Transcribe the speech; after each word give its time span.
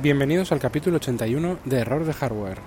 Bienvenidos 0.00 0.52
al 0.52 0.60
capítulo 0.60 0.98
81 0.98 1.58
de 1.64 1.78
Error 1.80 2.04
de 2.04 2.12
Hardware. 2.12 2.58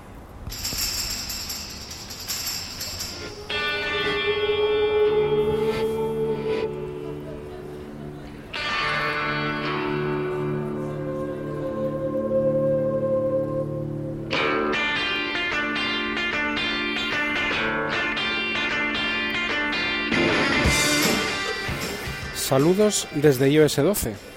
Saludos 22.36 23.08
desde 23.16 23.50
iOS 23.50 23.78
12. 23.78 24.31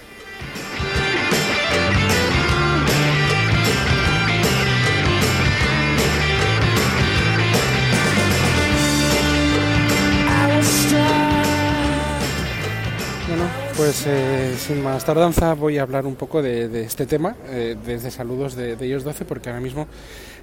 Pues 13.94 14.07
eh, 14.08 14.57
sin 14.58 14.82
más 14.82 15.04
tardanza 15.04 15.54
voy 15.54 15.79
a 15.79 15.82
hablar 15.82 16.04
un 16.04 16.16
poco 16.16 16.43
de, 16.43 16.82
este 16.82 17.07
tema 17.07 17.36
eh, 17.46 17.76
desde 17.86 18.11
saludos 18.11 18.57
de, 18.57 18.75
de, 18.75 18.89
iOS 18.89 19.04
12 19.04 19.25
porque 19.25 19.50
ahora 19.50 19.61
mismo 19.61 19.86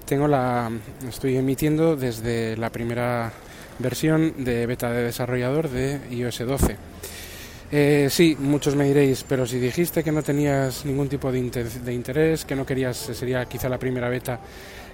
tengo 0.05 0.25
la 0.29 0.71
estoy 1.05 1.35
emitiendo 1.35 1.97
desde 1.97 2.55
la 2.55 2.69
primera 2.69 3.33
versión 3.79 4.45
de 4.45 4.65
beta 4.67 4.89
de 4.89 5.03
desarrollador 5.03 5.69
de 5.69 5.99
iOS 6.11 6.39
12. 6.39 6.77
Eh, 7.73 8.09
sí, 8.11 8.35
muchos 8.37 8.75
me 8.75 8.83
diréis, 8.83 9.23
pero 9.25 9.45
si 9.45 9.57
dijiste 9.57 10.03
que 10.03 10.11
no 10.11 10.21
tenías 10.21 10.83
ningún 10.83 11.07
tipo 11.07 11.31
de, 11.31 11.39
interés, 11.39 12.43
que 12.43 12.53
no 12.53 12.65
querías, 12.65 12.97
sería 12.97 13.45
quizá 13.45 13.69
la 13.69 13.77
primera 13.77 14.09
beta 14.09 14.41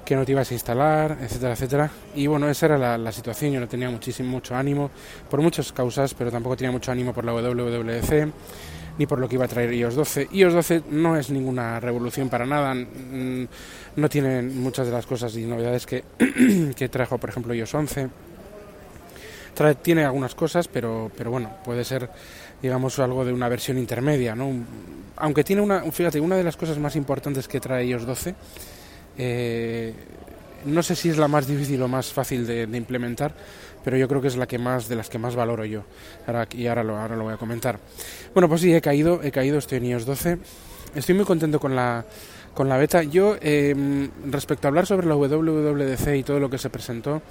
que 0.06 0.16
no 0.16 0.24
te 0.24 0.34
ibas 0.34 0.52
a 0.52 0.54
instalar, 0.54 1.18
etcétera, 1.20 1.54
etcétera. 1.54 1.92
Y 2.14 2.28
bueno, 2.28 2.48
esa 2.48 2.68
era 2.68 2.98
la, 2.98 3.12
situación, 3.12 3.52
yo 3.52 3.60
no 3.60 3.68
tenía 3.68 3.90
muchísimo, 3.90 4.30
mucho 4.30 4.56
ánimo, 4.56 4.92
por 5.28 5.42
muchas 5.42 5.74
causas, 5.74 6.14
pero 6.14 6.32
tampoco 6.32 6.56
tenía 6.56 6.72
mucho 6.72 6.92
ánimo 6.92 7.14
por 7.14 7.26
la 7.26 7.34
WWDC, 7.34 8.32
ni 9.00 9.08
por 9.08 9.20
lo 9.20 9.28
que 9.28 9.36
iba 9.36 9.46
a 9.46 9.48
traer 9.48 9.74
iOS 9.74 9.96
12. 9.96 10.28
iOS 10.34 10.54
12 10.54 10.84
no 10.92 11.18
es 11.18 11.32
ninguna 11.32 11.80
revolución 11.80 12.30
para 12.30 12.46
nada, 12.46 12.76
no 12.76 14.10
tiene 14.10 14.44
muchas 14.44 14.86
de 14.86 14.94
las 14.94 15.08
cosas 15.08 15.36
y 15.36 15.46
novedades 15.46 15.88
que, 15.88 16.04
que 16.76 16.90
trajo, 16.90 17.18
por 17.18 17.32
ejemplo, 17.32 17.56
iOS 17.56 17.74
11. 17.74 18.10
Trae, 19.56 19.74
tiene 19.74 20.06
algunas 20.06 20.36
cosas, 20.36 20.68
pero, 20.68 21.12
pero 21.18 21.32
bueno, 21.32 21.50
puede 21.66 21.84
ser 21.84 22.08
digamos 22.62 22.98
algo 23.00 23.26
de 23.26 23.34
una 23.34 23.50
versión 23.50 23.78
intermedia, 23.78 24.36
¿no? 24.36 24.52
Aunque 25.18 25.44
tiene 25.44 25.62
una, 25.62 25.82
fíjate, 25.92 26.20
una 26.20 26.36
de 26.36 26.44
las 26.44 26.58
cosas 26.58 26.78
más 26.78 26.96
importantes 26.96 27.48
que 27.48 27.60
trae 27.60 27.86
iOS 27.86 28.06
12, 28.06 28.36
eh, 29.18 29.94
no 30.66 30.84
sé 30.84 30.96
si 30.96 31.10
es 31.10 31.18
la 31.18 31.28
más 31.28 31.48
difícil 31.48 31.82
o 31.82 31.88
más 31.88 32.12
fácil 32.12 32.46
de, 32.46 32.68
de, 32.68 32.78
implementar, 32.78 33.34
pero 33.84 33.98
yo 33.98 34.08
creo 34.08 34.22
que 34.22 34.28
es 34.28 34.38
la 34.38 34.48
que 34.48 34.58
más 34.58 34.88
de 34.88 34.96
las 34.96 35.10
que 35.10 35.18
más 35.18 35.36
valoro 35.36 35.66
yo. 35.66 35.84
Ahora, 36.28 36.48
y 36.52 36.68
ahora 36.68 36.84
lo, 36.84 36.98
ahora 36.98 37.16
lo 37.16 37.24
voy 37.24 37.34
a 37.34 37.38
comentar. 37.38 37.80
Bueno, 38.34 38.50
pues 38.50 38.62
sí, 38.62 38.74
he 38.74 38.82
caído, 38.82 39.22
he 39.24 39.32
caído, 39.32 39.58
estoy 39.58 39.80
en 39.80 39.86
iOS 39.86 40.06
12. 40.06 40.38
Estoy 40.96 41.16
muy 41.16 41.26
contento 41.26 41.60
con 41.60 41.76
la 41.76 42.06
con 42.58 42.68
la 42.68 42.78
beta. 42.78 43.04
Yo, 43.04 43.38
eh, 43.40 44.10
respecto 44.32 44.68
a 44.68 44.70
hablar 44.70 44.88
sobre 44.88 45.06
la 45.06 45.16
WWDC 45.16 46.16
y 46.16 46.24
todo 46.24 46.40
lo 46.40 46.50
que 46.50 46.58
se 46.58 46.72
presentó, 46.72 47.22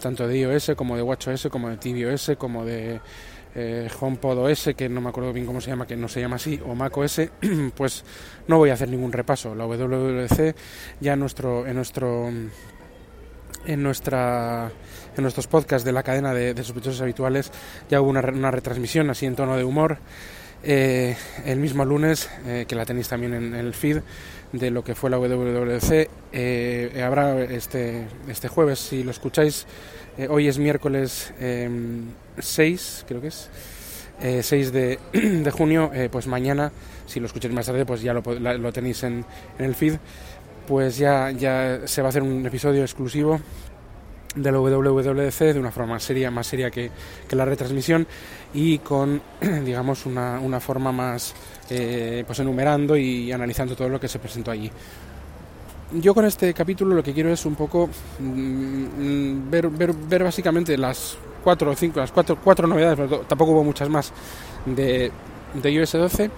tanto 0.00 0.28
de 0.28 0.38
iOS 0.38 0.70
como 0.76 0.94
de 0.96 1.02
WatchOS, 1.02 1.48
como 1.50 1.68
de 1.68 1.78
tvOS, 1.78 2.36
como 2.38 2.64
de 2.64 3.00
eh, 3.60 3.90
HomePod 4.00 4.38
OS, 4.38 4.70
que 4.76 4.88
no 4.88 5.00
me 5.00 5.08
acuerdo 5.08 5.32
bien 5.32 5.44
cómo 5.44 5.60
se 5.60 5.70
llama, 5.70 5.86
que 5.86 5.96
no 5.96 6.06
se 6.08 6.20
llama 6.20 6.36
así, 6.36 6.60
o 6.64 6.74
Mac 6.74 6.96
OS, 6.96 7.22
pues 7.74 8.04
no 8.46 8.58
voy 8.58 8.70
a 8.70 8.74
hacer 8.74 8.88
ningún 8.88 9.12
repaso. 9.12 9.54
La 9.54 9.66
WWDC 9.66 10.54
ya 11.00 11.14
en 11.14 11.20
nuestro, 11.20 11.66
en 11.66 11.74
nuestro 11.74 12.30
en 13.66 13.82
nuestra 13.82 14.70
en 15.16 15.22
nuestros 15.22 15.48
podcasts 15.48 15.84
de 15.84 15.92
la 15.92 16.04
cadena 16.04 16.32
de, 16.32 16.54
de 16.54 16.62
sospechosos 16.62 17.00
habituales 17.00 17.50
ya 17.90 18.00
hubo 18.00 18.08
una, 18.08 18.20
una, 18.20 18.52
retransmisión 18.52 19.10
así 19.10 19.26
en 19.26 19.34
tono 19.34 19.56
de 19.56 19.64
humor 19.64 19.98
eh, 20.62 21.16
el 21.44 21.58
mismo 21.58 21.84
lunes 21.84 22.28
eh, 22.46 22.64
que 22.68 22.74
la 22.74 22.84
tenéis 22.84 23.08
también 23.08 23.34
en, 23.34 23.54
el 23.54 23.74
feed 23.74 24.00
de 24.52 24.70
lo 24.70 24.82
que 24.82 24.94
fue 24.94 25.10
la 25.10 25.18
WWDC 25.18 26.08
eh, 26.32 27.02
habrá 27.04 27.40
este 27.42 28.06
este 28.28 28.48
jueves 28.48 28.78
si 28.78 29.04
lo 29.04 29.10
escucháis 29.10 29.66
eh, 30.16 30.26
hoy 30.28 30.48
es 30.48 30.58
miércoles 30.58 31.32
eh, 31.38 31.70
6, 32.38 33.04
creo 33.06 33.20
que 33.20 33.28
es, 33.28 33.48
6 34.20 34.72
de, 34.72 34.98
de 35.12 35.50
junio, 35.52 35.92
pues 36.10 36.26
mañana, 36.26 36.72
si 37.06 37.20
lo 37.20 37.26
escucháis 37.26 37.54
más 37.54 37.66
tarde, 37.66 37.86
pues 37.86 38.02
ya 38.02 38.12
lo, 38.12 38.22
lo 38.22 38.72
tenéis 38.72 39.04
en, 39.04 39.24
en, 39.60 39.64
el 39.64 39.76
feed, 39.76 39.94
pues 40.66 40.98
ya, 40.98 41.30
ya 41.30 41.82
se 41.84 42.02
va 42.02 42.08
a 42.08 42.10
hacer 42.10 42.22
un 42.22 42.44
episodio 42.44 42.82
exclusivo 42.82 43.40
de 44.42 44.52
la 44.52 44.58
WWDC 44.58 45.38
de 45.52 45.58
una 45.58 45.70
forma 45.70 45.94
más 45.94 46.02
seria, 46.02 46.30
más 46.30 46.46
seria 46.46 46.70
que, 46.70 46.90
que 47.28 47.36
la 47.36 47.44
retransmisión 47.44 48.06
y 48.54 48.78
con, 48.78 49.20
digamos, 49.64 50.06
una, 50.06 50.38
una 50.40 50.60
forma 50.60 50.92
más, 50.92 51.34
eh, 51.70 52.24
pues 52.26 52.38
enumerando 52.38 52.96
y 52.96 53.32
analizando 53.32 53.74
todo 53.76 53.88
lo 53.88 54.00
que 54.00 54.08
se 54.08 54.18
presentó 54.18 54.50
allí. 54.50 54.70
Yo 55.92 56.14
con 56.14 56.26
este 56.26 56.52
capítulo 56.52 56.94
lo 56.94 57.02
que 57.02 57.14
quiero 57.14 57.32
es 57.32 57.46
un 57.46 57.54
poco 57.54 57.88
mmm, 58.18 59.50
ver, 59.50 59.68
ver, 59.70 59.92
ver, 59.94 60.24
básicamente 60.24 60.76
las 60.76 61.16
cuatro 61.42 61.70
o 61.70 61.74
cinco, 61.74 62.00
las 62.00 62.12
cuatro, 62.12 62.38
cuatro 62.42 62.66
novedades, 62.66 62.96
pero 62.96 63.20
tampoco 63.20 63.52
hubo 63.52 63.64
muchas 63.64 63.88
más 63.88 64.12
de, 64.66 65.10
de 65.54 65.70
iOS 65.70 65.92
12 65.92 66.30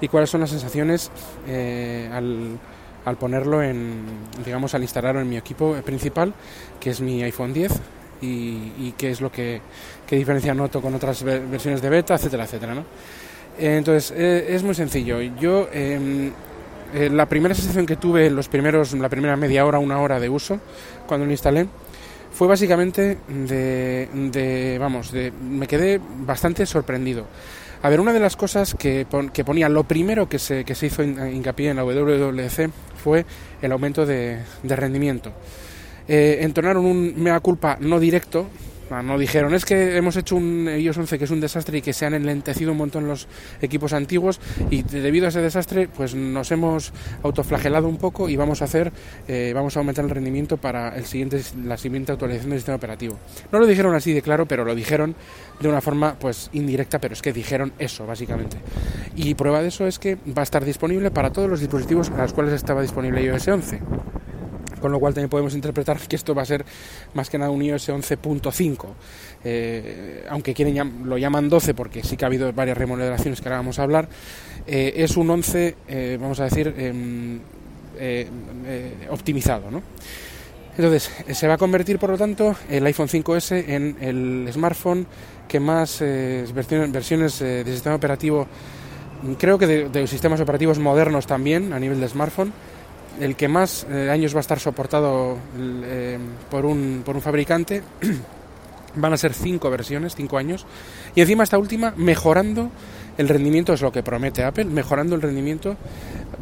y 0.00 0.08
cuáles 0.08 0.30
son 0.30 0.40
las 0.40 0.50
sensaciones 0.50 1.10
eh, 1.46 2.10
al, 2.12 2.58
al, 3.04 3.16
ponerlo 3.16 3.62
en, 3.62 4.02
digamos, 4.44 4.74
al 4.74 4.82
instalarlo 4.82 5.20
en 5.20 5.28
mi 5.28 5.36
equipo 5.36 5.74
principal, 5.84 6.34
que 6.78 6.90
es 6.90 7.00
mi 7.00 7.22
iPhone 7.22 7.52
10 7.52 7.72
y, 8.22 8.26
y 8.78 8.94
qué 8.96 9.10
es 9.10 9.20
lo 9.20 9.30
que 9.30 9.60
qué 10.10 10.16
diferencia 10.16 10.52
noto 10.54 10.82
con 10.82 10.92
otras 10.92 11.22
versiones 11.22 11.80
de 11.80 11.88
beta, 11.88 12.16
etcétera, 12.16 12.42
etcétera, 12.42 12.74
¿no? 12.74 12.84
Entonces, 13.56 14.12
eh, 14.16 14.46
es 14.48 14.64
muy 14.64 14.74
sencillo. 14.74 15.20
Yo 15.20 15.68
eh, 15.72 16.32
eh, 16.92 17.08
la 17.10 17.26
primera 17.26 17.54
sensación 17.54 17.86
que 17.86 17.94
tuve 17.94 18.28
los 18.28 18.48
primeros, 18.48 18.92
la 18.94 19.08
primera 19.08 19.36
media 19.36 19.64
hora, 19.64 19.78
una 19.78 20.00
hora 20.00 20.18
de 20.18 20.28
uso, 20.28 20.58
cuando 21.06 21.26
lo 21.26 21.32
instalé, 21.32 21.68
fue 22.32 22.48
básicamente 22.48 23.18
de, 23.28 24.08
de 24.12 24.78
vamos, 24.80 25.12
de, 25.12 25.30
me 25.30 25.68
quedé 25.68 26.00
bastante 26.02 26.66
sorprendido. 26.66 27.26
A 27.82 27.88
ver, 27.88 28.00
una 28.00 28.12
de 28.12 28.20
las 28.20 28.36
cosas 28.36 28.74
que, 28.74 29.06
pon, 29.08 29.30
que 29.30 29.42
ponía, 29.42 29.68
lo 29.70 29.84
primero 29.84 30.28
que 30.28 30.38
se, 30.38 30.64
que 30.64 30.74
se 30.74 30.86
hizo 30.86 31.02
hincapié 31.02 31.70
en 31.70 31.76
la 31.76 31.84
WWDC 31.84 32.70
fue 33.02 33.24
el 33.62 33.72
aumento 33.72 34.04
de, 34.04 34.40
de 34.62 34.76
rendimiento. 34.76 35.32
Eh, 36.06 36.38
entonaron 36.42 36.84
un 36.84 37.14
mea 37.16 37.40
culpa 37.40 37.78
no 37.80 37.98
directo, 37.98 38.48
no 38.90 39.18
dijeron, 39.18 39.54
es 39.54 39.64
que 39.64 39.96
hemos 39.96 40.16
hecho 40.16 40.36
un 40.36 40.68
iOS 40.68 40.98
11 40.98 41.18
que 41.18 41.24
es 41.24 41.30
un 41.30 41.40
desastre 41.40 41.78
y 41.78 41.82
que 41.82 41.92
se 41.92 42.06
han 42.06 42.14
enlentecido 42.14 42.72
un 42.72 42.78
montón 42.78 43.06
los 43.06 43.28
equipos 43.62 43.92
antiguos 43.92 44.40
y 44.68 44.82
debido 44.82 45.26
a 45.26 45.28
ese 45.28 45.40
desastre 45.40 45.88
pues 45.88 46.14
nos 46.14 46.50
hemos 46.50 46.92
autoflagelado 47.22 47.88
un 47.88 47.98
poco 47.98 48.28
y 48.28 48.36
vamos 48.36 48.62
a 48.62 48.64
hacer, 48.64 48.92
eh, 49.28 49.52
vamos 49.54 49.76
a 49.76 49.80
aumentar 49.80 50.04
el 50.04 50.10
rendimiento 50.10 50.56
para 50.56 50.96
el 50.96 51.04
siguiente, 51.04 51.40
la 51.64 51.76
siguiente 51.76 52.12
actualización 52.12 52.50
del 52.50 52.58
sistema 52.58 52.76
operativo. 52.76 53.16
No 53.52 53.60
lo 53.60 53.66
dijeron 53.66 53.94
así 53.94 54.12
de 54.12 54.22
claro, 54.22 54.46
pero 54.46 54.64
lo 54.64 54.74
dijeron 54.74 55.14
de 55.60 55.68
una 55.68 55.80
forma 55.80 56.16
pues 56.18 56.50
indirecta, 56.52 56.98
pero 56.98 57.14
es 57.14 57.22
que 57.22 57.32
dijeron 57.32 57.72
eso 57.78 58.06
básicamente. 58.06 58.56
Y 59.14 59.34
prueba 59.34 59.62
de 59.62 59.68
eso 59.68 59.86
es 59.86 59.98
que 59.98 60.16
va 60.16 60.40
a 60.40 60.42
estar 60.42 60.64
disponible 60.64 61.10
para 61.10 61.30
todos 61.30 61.48
los 61.48 61.60
dispositivos 61.60 62.10
a 62.10 62.22
los 62.22 62.32
cuales 62.32 62.54
estaba 62.54 62.82
disponible 62.82 63.22
iOS 63.22 63.48
11 63.48 63.80
con 64.80 64.92
lo 64.92 64.98
cual 64.98 65.14
también 65.14 65.30
podemos 65.30 65.54
interpretar 65.54 65.98
que 65.98 66.16
esto 66.16 66.34
va 66.34 66.42
a 66.42 66.46
ser 66.46 66.64
más 67.14 67.30
que 67.30 67.38
nada 67.38 67.50
un 67.50 67.62
iOS 67.62 67.88
11.5 67.88 68.86
eh, 69.44 70.26
aunque 70.28 70.54
quieren 70.54 71.02
lo 71.04 71.16
llaman 71.16 71.48
12 71.48 71.74
porque 71.74 72.02
sí 72.02 72.16
que 72.16 72.24
ha 72.24 72.28
habido 72.28 72.52
varias 72.52 72.76
remodelaciones 72.76 73.40
que 73.40 73.48
ahora 73.48 73.58
vamos 73.58 73.78
a 73.78 73.82
hablar 73.82 74.08
eh, 74.66 74.94
es 74.96 75.16
un 75.16 75.30
11 75.30 75.76
eh, 75.88 76.18
vamos 76.20 76.40
a 76.40 76.44
decir 76.44 76.74
eh, 76.76 77.38
optimizado 79.10 79.70
¿no? 79.70 79.82
entonces 80.76 81.10
se 81.32 81.46
va 81.48 81.54
a 81.54 81.58
convertir 81.58 81.98
por 81.98 82.10
lo 82.10 82.18
tanto 82.18 82.54
el 82.68 82.84
iPhone 82.86 83.08
5S 83.08 83.64
en 83.68 83.96
el 84.00 84.48
smartphone 84.52 85.06
que 85.48 85.60
más 85.60 86.00
versiones, 86.00 87.38
de 87.40 87.64
sistema 87.66 87.96
operativo 87.96 88.46
creo 89.38 89.58
que 89.58 89.66
de 89.66 90.06
sistemas 90.06 90.40
operativos 90.40 90.78
modernos 90.78 91.26
también 91.26 91.72
a 91.72 91.78
nivel 91.78 92.00
de 92.00 92.08
smartphone 92.08 92.52
el 93.18 93.36
que 93.36 93.48
más 93.48 93.86
eh, 93.90 94.10
años 94.10 94.34
va 94.34 94.38
a 94.38 94.40
estar 94.40 94.60
soportado 94.60 95.36
eh, 95.58 96.18
por, 96.50 96.64
un, 96.64 97.02
fabricante. 97.20 97.82
Van 98.96 99.12
a 99.12 99.16
ser 99.16 99.34
cinco 99.34 99.70
versiones, 99.70 100.16
cinco 100.16 100.36
años. 100.36 100.66
Y 101.14 101.20
encima 101.20 101.44
esta 101.44 101.58
última 101.58 101.94
mejorando 101.96 102.70
el 103.18 103.28
rendimiento, 103.28 103.72
es 103.72 103.82
lo 103.82 103.92
que 103.92 104.02
promete 104.02 104.42
Apple, 104.42 104.64
mejorando 104.64 105.14
el 105.14 105.22
rendimiento, 105.22 105.76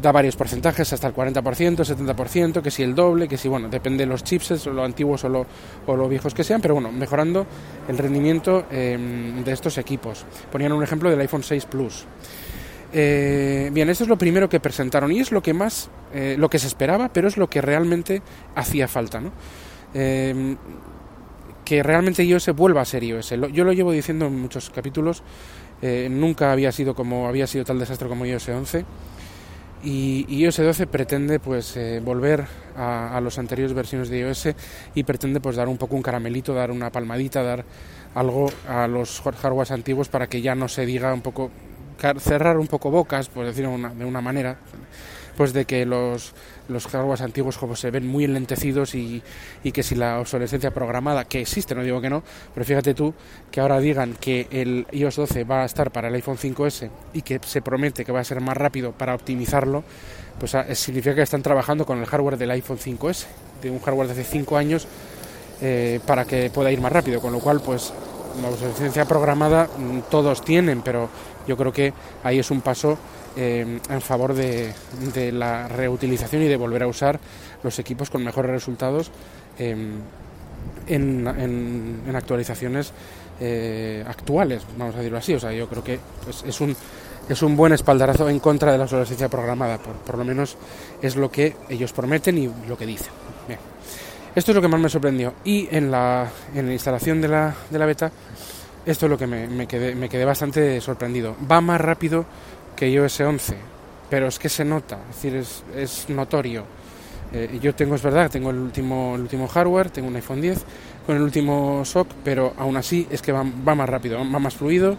da 0.01 0.11
varios 0.11 0.35
porcentajes, 0.35 0.93
hasta 0.93 1.07
el 1.07 1.13
40%, 1.13 1.43
70%, 1.43 2.61
que 2.61 2.71
si 2.71 2.83
el 2.83 2.95
doble, 2.95 3.27
que 3.27 3.37
si, 3.37 3.49
bueno, 3.49 3.67
depende 3.67 4.05
de 4.05 4.09
los 4.09 4.23
chips, 4.23 4.65
o 4.65 4.71
lo 4.71 4.83
antiguos 4.83 5.25
o 5.25 5.29
lo 5.29 6.07
viejos 6.07 6.33
que 6.33 6.43
sean, 6.43 6.61
pero 6.61 6.75
bueno, 6.75 6.91
mejorando 6.91 7.45
el 7.87 7.97
rendimiento 7.97 8.65
eh, 8.71 8.97
de 9.43 9.51
estos 9.51 9.77
equipos. 9.77 10.25
Ponían 10.51 10.71
un 10.71 10.81
ejemplo 10.81 11.09
del 11.09 11.19
iPhone 11.19 11.43
6 11.43 11.65
Plus. 11.65 12.05
Eh, 12.91 13.69
bien, 13.71 13.89
eso 13.89 14.03
es 14.03 14.09
lo 14.09 14.17
primero 14.17 14.49
que 14.49 14.59
presentaron 14.59 15.11
y 15.11 15.19
es 15.19 15.31
lo 15.31 15.41
que 15.41 15.53
más, 15.53 15.89
eh, 16.13 16.35
lo 16.37 16.49
que 16.49 16.57
se 16.59 16.67
esperaba, 16.67 17.09
pero 17.09 17.27
es 17.27 17.37
lo 17.37 17.49
que 17.49 17.61
realmente 17.61 18.21
hacía 18.55 18.87
falta, 18.87 19.21
¿no? 19.21 19.31
Eh, 19.93 20.55
que 21.63 21.83
realmente 21.83 22.23
iOS 22.23 22.49
vuelva 22.55 22.81
a 22.81 22.85
ser 22.85 23.03
iOS. 23.03 23.35
Yo 23.53 23.63
lo 23.63 23.73
llevo 23.73 23.91
diciendo 23.91 24.25
en 24.25 24.39
muchos 24.39 24.71
capítulos, 24.71 25.21
nunca 26.09 26.51
había 26.51 26.71
sido 26.71 26.95
como 26.95 27.27
había 27.27 27.47
sido 27.47 27.63
tal 27.63 27.79
desastre 27.79 28.09
como 28.09 28.25
iOS 28.25 28.49
11 28.49 28.85
y, 29.83 30.25
iOS 30.27 30.57
12 30.57 30.87
pretende 30.87 31.39
pues 31.39 31.79
volver 32.03 32.45
a, 32.75 33.15
a 33.15 33.21
las 33.21 33.37
anteriores 33.37 33.73
versiones 33.73 34.09
de 34.09 34.19
iOS 34.19 34.49
y 34.95 35.03
pretende 35.03 35.39
pues 35.39 35.55
dar 35.55 35.67
un 35.67 35.77
poco 35.77 35.95
un 35.95 36.01
caramelito, 36.01 36.55
dar 36.55 36.71
una 36.71 36.91
palmadita, 36.91 37.43
dar 37.43 37.63
algo 38.15 38.51
a 38.67 38.87
los 38.87 39.21
hardwares 39.21 39.71
antiguos 39.71 40.09
para 40.09 40.27
que 40.27 40.41
ya 40.41 40.55
no 40.55 40.67
se 40.67 40.87
diga 40.87 41.13
un 41.13 41.21
poco 41.21 41.51
cerrar 42.19 42.57
un 42.57 42.67
poco 42.67 42.91
bocas, 42.91 43.29
por 43.29 43.45
decirlo 43.45 43.77
de 43.77 44.05
una 44.05 44.21
manera, 44.21 44.57
pues 45.39 45.53
de 45.53 45.63
que 45.63 45.85
los, 45.85 46.33
los 46.67 46.93
antiguos 47.21 47.57
como 47.57 47.73
se 47.73 47.91
ven 47.91 48.05
muy 48.05 48.25
enlentecidos 48.25 48.93
y, 48.93 49.23
y, 49.63 49.71
que 49.71 49.83
si 49.83 49.95
la 49.95 50.19
obsolescencia 50.19 50.71
programada, 50.71 51.23
que 51.23 51.39
existe, 51.39 51.73
no 51.73 51.81
digo 51.81 52.01
que 52.01 52.09
no, 52.09 52.23
pero 52.53 52.65
fíjate 52.65 52.93
tú 52.93 53.13
que 53.49 53.61
ahora 53.61 53.79
digan 53.79 54.15
que 54.19 54.47
el 54.51 54.85
iOS 54.91 55.15
12 55.15 55.45
va 55.45 55.61
a 55.61 55.65
estar 55.65 55.91
para 55.91 56.09
el 56.09 56.15
iPhone 56.15 56.37
5S 56.37 56.89
y 57.13 57.21
que 57.21 57.39
se 57.41 57.61
promete 57.61 58.03
que 58.03 58.11
va 58.11 58.19
a 58.19 58.23
ser 58.25 58.41
más 58.41 58.57
rápido 58.57 58.91
para 58.91 59.15
optimizarlo, 59.15 59.85
pues 60.39 60.55
ah, 60.55 60.65
significa 60.75 61.15
que 61.15 61.21
están 61.21 61.41
trabajando 61.41 61.85
con 61.85 61.99
el 61.99 62.05
hardware 62.05 62.37
del 62.37 62.51
iPhone 62.51 62.77
5S, 62.77 63.25
de 63.61 63.69
un 63.69 63.79
hardware 63.79 64.07
de 64.07 64.13
hace 64.13 64.25
5 64.25 64.57
años, 64.57 64.89
eh, 65.61 66.01
para 66.05 66.25
que 66.25 66.49
pueda 66.49 66.69
ir 66.69 66.81
más 66.81 66.91
rápido, 66.91 67.21
con 67.21 67.31
lo 67.31 67.39
cual 67.39 67.61
pues 67.61 67.93
la 68.41 68.49
obsolescencia 68.49 69.05
programada 69.05 69.65
mm, 69.65 70.09
todos 70.09 70.41
tienen, 70.41 70.81
pero 70.81 71.09
yo 71.47 71.57
creo 71.57 71.71
que 71.71 71.93
ahí 72.23 72.39
es 72.39 72.51
un 72.51 72.61
paso 72.61 72.97
eh, 73.35 73.79
en 73.89 74.01
favor 74.01 74.33
de, 74.33 74.73
la 75.31 75.67
reutilización 75.67 76.43
y 76.43 76.47
de 76.47 76.57
volver 76.57 76.83
a 76.83 76.87
usar 76.87 77.19
los 77.63 77.77
equipos 77.79 78.09
con 78.09 78.23
mejores 78.23 78.51
resultados 78.51 79.11
em, 79.57 79.93
en, 80.87 82.03
actualizaciones 82.15 82.91
eh, 83.39 84.03
actuales, 84.07 84.63
vamos 84.77 84.95
a 84.95 84.97
decirlo 84.97 85.17
así. 85.17 85.33
O 85.35 85.39
sea, 85.39 85.51
yo 85.53 85.67
creo 85.67 85.83
que 85.83 85.99
pues, 86.23 86.43
es 86.45 86.59
un 86.61 86.75
es 87.29 87.43
un 87.43 87.55
buen 87.55 87.73
espaldarazo 87.73 88.27
en 88.27 88.39
contra 88.39 88.71
de 88.71 88.79
la 88.79 88.85
obsolescencia 88.85 89.29
programada, 89.29 89.77
por, 89.77 89.93
por 89.97 90.17
lo 90.17 90.25
menos 90.25 90.57
es 90.99 91.15
lo 91.15 91.29
que 91.29 91.55
ellos 91.69 91.93
prometen 91.93 92.39
y 92.39 92.49
lo 92.67 92.75
que 92.75 92.87
dicen. 92.87 93.13
Esto 94.35 94.51
es 94.51 94.55
lo 94.55 94.61
que 94.61 94.67
más 94.67 94.79
me 94.79 94.89
sorprendió. 94.89 95.33
Y 95.43 95.67
en 95.71 95.91
la, 95.91 96.29
en 96.53 96.67
la 96.67 96.73
instalación 96.73 97.21
de 97.21 97.27
la, 97.27 97.55
de 97.69 97.79
la 97.79 97.85
beta 97.85 98.11
esto 98.85 99.05
es 99.05 99.09
lo 99.09 99.17
que 99.17 99.27
me, 99.27 99.67
quedé, 99.67 99.93
me 99.93 100.09
quedé 100.09 100.25
bastante 100.25 100.79
sorprendido. 100.81 101.35
Va 101.49 101.61
más 101.61 101.79
rápido 101.79 102.25
que 102.75 102.89
iOS 102.89 103.19
11, 103.19 103.55
pero 104.09 104.27
es 104.27 104.39
que 104.39 104.49
se 104.49 104.63
nota, 104.65 104.99
es 105.09 105.15
decir, 105.21 105.43
es, 105.75 106.09
notorio. 106.09 106.63
Eh, 107.31 107.59
yo 107.61 107.75
tengo, 107.75 107.95
es 107.95 108.01
verdad, 108.01 108.31
tengo 108.31 108.49
el 108.49 108.57
último, 108.57 109.13
el 109.15 109.21
último 109.21 109.47
hardware, 109.47 109.91
tengo 109.91 110.07
un 110.07 110.15
iPhone 110.15 110.41
10 110.41 110.65
con 111.05 111.15
el 111.17 111.21
último 111.21 111.83
SOC, 111.85 112.07
pero 112.23 112.53
aún 112.57 112.77
así 112.77 113.05
es 113.11 113.21
que 113.21 113.31
va, 113.31 113.43
más 113.43 113.89
rápido, 113.89 114.17
va 114.17 114.39
más 114.39 114.55
fluido 114.55 114.97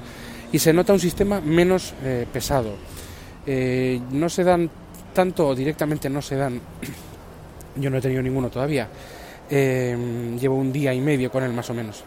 y 0.52 0.58
se 0.58 0.72
nota 0.72 0.92
un 0.92 1.00
sistema 1.00 1.40
menos 1.40 1.94
eh, 2.04 2.26
pesado. 2.32 2.74
Eh, 3.46 4.00
no 4.12 4.28
se 4.28 4.44
dan 4.44 4.70
tanto 5.14 5.48
o 5.48 5.54
directamente 5.54 6.08
no 6.08 6.22
se 6.22 6.36
dan, 6.36 6.60
yo 7.76 7.90
no 7.90 7.96
he 7.96 8.00
tenido 8.00 8.22
ninguno 8.22 8.50
todavía, 8.50 8.88
llevo 9.50 10.54
un 10.54 10.72
día 10.72 10.94
y 10.94 11.00
medio 11.00 11.30
con 11.30 11.42
él 11.42 11.52
más 11.52 11.68
o 11.70 11.74
menos 11.74 12.04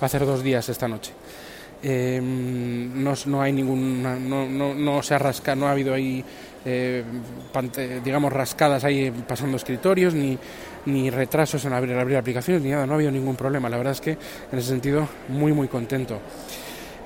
va 0.00 0.06
a 0.06 0.08
ser 0.08 0.26
dos 0.26 0.42
días 0.42 0.68
esta 0.68 0.88
noche. 0.88 1.12
Em, 1.82 3.02
no, 3.02 3.12
no, 3.26 3.42
hay 3.42 3.52
ningún 3.52 4.02
no, 4.02 4.46
no, 4.48 4.74
no, 4.74 5.02
se 5.02 5.14
ha 5.14 5.18
rascado, 5.18 5.60
no 5.60 5.68
ha 5.68 5.72
habido 5.72 5.92
ahí 5.92 6.24
eh, 6.64 7.04
digamos 8.02 8.32
rascadas 8.32 8.84
ahí 8.84 9.12
pasando 9.28 9.58
escritorios 9.58 10.14
ni, 10.14 10.38
ni 10.86 11.10
retrasos 11.10 11.62
en 11.66 11.74
abrir, 11.74 11.94
abrir 11.96 12.16
aplicaciones 12.16 12.62
ni 12.62 12.70
nada, 12.70 12.86
no 12.86 12.92
ha 12.92 12.94
habido 12.96 13.10
ningún 13.10 13.36
problema. 13.36 13.68
La 13.68 13.76
verdad 13.76 13.92
es 13.92 14.00
que 14.00 14.12
en 14.12 14.58
ese 14.58 14.68
sentido 14.68 15.06
muy 15.28 15.52
muy 15.52 15.68
contento. 15.68 16.20